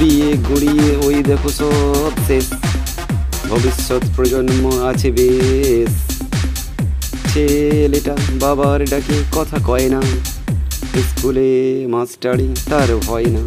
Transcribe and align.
উড়িয়ে 0.00 0.36
ঘুরিয়ে, 0.36 0.96
ওই 0.96 1.22
দেখো 1.22 1.48
সব 1.50 2.10
শেষ। 2.26 2.44
ভবিষ্যৎ 3.48 4.02
প্রজন্ম 4.16 4.86
আছে 4.86 5.10
বেশ। 5.10 5.92
ছেলেটা 7.34 8.16
বাবার 8.40 8.84
ডাকে 8.84 9.22
কথা 9.32 9.58
কয় 9.66 9.88
না। 9.88 10.02
স্কুলে 11.00 11.86
মাস্টারি 11.86 12.48
তার 12.70 12.94
হয় 13.06 13.24
না। 13.24 13.38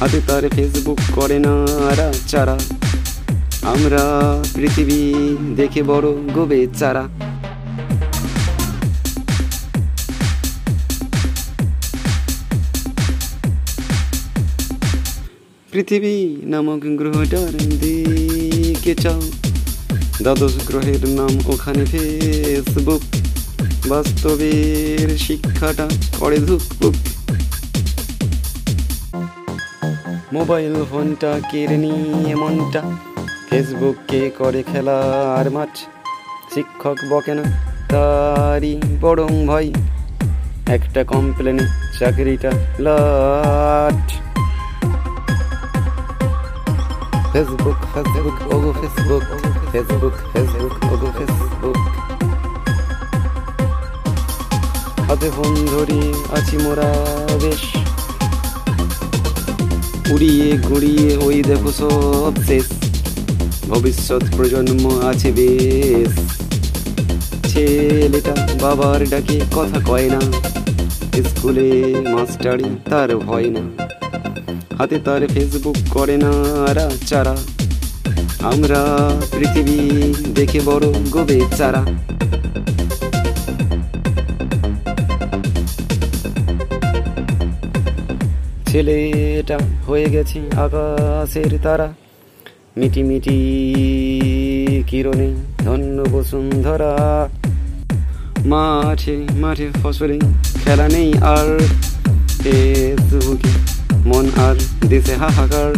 হাতে 0.00 0.20
তার 0.26 0.48
ফেসবুক 0.48 0.98
করে 1.14 1.38
না 1.38 1.52
আরা 1.64 2.12
চারা 2.28 2.58
আমরা 3.62 4.02
পৃথিবী 4.54 5.36
দেখে 5.56 5.82
বড় 5.82 6.12
গোবে 6.34 6.66
চারা 6.78 7.08
পৃথিবী 15.72 16.36
নামক 16.44 16.80
গ্রহটার 16.84 17.52
দিকে 17.80 18.94
চাও? 18.94 19.20
দ্বাদশ 20.22 20.54
গ্রহের 20.66 21.08
নাম 21.08 21.32
ওখানে 21.46 21.84
ফেসবুক। 21.84 23.02
বাস্তবের 23.88 25.18
শিক্ষাটা 25.18 25.86
করে 26.18 26.38
ধুকপুক 26.38 26.94
মোবাইল 30.32 30.74
ফোনটা 30.90 31.40
কেড়ে 31.50 31.76
নিয়ে 31.76 32.34
মনটা। 32.34 32.82
ফেসবুককে 33.50 34.30
করে 34.38 34.62
খেলা 34.62 34.98
আর 35.38 35.50
মাঠ। 35.50 35.74
শিক্ষক 36.54 36.96
বকে 37.10 37.34
না, 37.34 37.44
তারই 37.88 38.80
বরং 39.00 39.46
ভয়। 39.46 39.72
একটা 40.66 41.04
কমপ্লেনে 41.04 41.64
চাকরিটা 42.00 42.50
লাট। 42.78 44.29
ফেসবুক 47.32 47.78
ফেসবুক 47.94 48.54
ওগো 48.54 48.72
ফেসবুক 48.80 49.22
ফেসবুক 49.72 50.12
ফেসবুক 50.32 50.84
ওগো 50.92 51.08
ফেসবুক 51.18 51.78
হাতে 55.00 55.30
ফোন 55.36 55.54
ধরি 55.66 56.14
আছি 56.32 56.56
মোরা 56.56 56.90
বেশ 57.42 57.62
উড়িয়ে 60.10 60.58
গড়িয়ে 60.70 61.16
ওই 61.16 61.42
দেখো 61.42 61.72
সব 61.72 62.42
শেষ। 62.46 62.66
ভবিষ্যৎ 63.68 64.22
প্রজন্ম 64.36 64.84
আছে 65.08 65.32
বেশ। 65.32 66.14
ছেলেটা 67.52 68.34
বাবার 68.62 69.08
ডাকে 69.08 69.40
কথা 69.56 69.80
কয় 69.86 70.10
না। 70.10 70.20
স্কুলে 71.22 71.94
মাস্টারি 72.12 72.76
তার 72.90 73.16
ভয় 73.16 73.48
না। 73.50 73.62
হাতে 74.78 74.98
তার 74.98 75.22
ফেসবুক 75.28 75.76
করে 75.90 76.16
না 76.16 76.32
চারা 77.06 77.36
আমরা 78.42 78.80
পৃথিবী 79.38 79.78
দেখে 80.34 80.60
বড় 80.64 80.86
গোবে 81.10 81.40
চারা 81.58 81.82
ছেলেটা 88.66 89.58
হয়ে 89.86 90.06
গেছে 90.06 90.38
আকাশের 90.56 91.52
তারা। 91.62 91.88
মিটি 92.76 93.02
মিটি 93.02 93.38
কিরণে 94.86 95.34
ধন্য 95.58 96.04
বসুন্ধরা। 96.12 96.94
মাঠে 98.46 99.16
মাঠে 99.34 99.68
ফসলে 99.82 100.18
খেলা 100.64 100.88
নেই 100.88 101.10
আর 101.34 101.48
ফেসবুকে 102.42 103.52
মন 104.06 104.26
আর 104.36 104.56
দেশে 104.88 105.14
হাহাকার। 105.16 105.72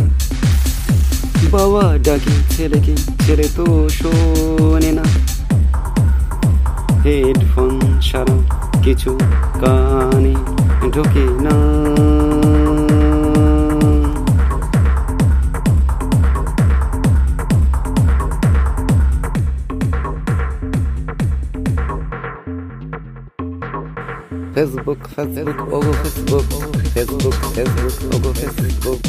বাবা 1.50 1.98
ডাকে 1.98 2.34
ছেলেকে 2.50 2.96
ছেলে 2.96 3.48
তো 3.56 3.88
শোনে 3.88 4.92
না। 4.92 5.04
হেডফোন 7.04 7.80
ছাড়া 8.02 8.36
কিছু 8.82 9.18
কানে 9.60 10.34
ঢোকে 10.92 11.24
না। 11.44 11.56
ফেসবুক 24.54 25.00
ফেসবুক, 25.16 25.60
ওগো 25.74 25.92
ফেসবুক। 26.02 26.81
ফেসবুক 26.94 27.34
ফেসবুক 27.54 28.14
ওগো 28.14 28.32
ফেসবুক 28.32 29.00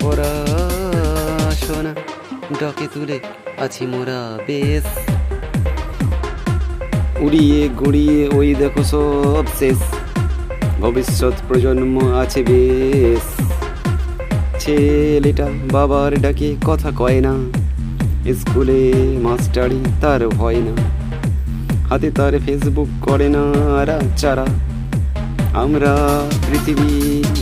পড়াশোনা 0.00 1.92
ডকে 2.60 2.86
তুলে 2.94 3.20
আছি 3.58 3.86
মোরা 3.86 4.38
বেশ। 4.46 4.86
উড়িয়ে 7.20 7.68
গড়িয়ে 7.76 8.28
ওই 8.28 8.54
দেখো 8.54 8.82
সব 8.84 9.44
শেষ। 9.58 9.80
ভবিষ্যৎ 10.80 11.32
প্রজন্ম 11.48 12.12
আছে 12.14 12.42
বেশ। 12.42 13.26
ছেলেটা 14.60 15.46
বাবার 15.72 16.20
ডাকে 16.20 16.56
কথা 16.64 16.90
কয় 16.96 17.20
না। 17.20 17.34
স্কুলে 18.34 18.92
মাস্টারি 19.22 19.80
তার 20.00 20.28
ভয় 20.28 20.56
না। 20.56 20.74
হাতে 21.88 22.08
তার 22.10 22.34
ফেসবুক 22.46 22.88
করে 23.02 23.28
না 23.28 23.44
রা 23.84 23.98
চারা 24.16 24.46
আমরা 25.54 25.92
পৃথিবী 26.46 26.90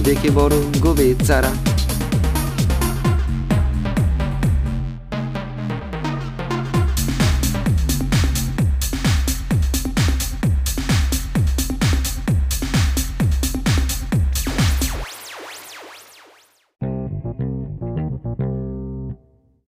দেখে 0.04 0.30
বড় 0.30 0.56
গোবে 0.80 1.08
চারা 1.24 1.52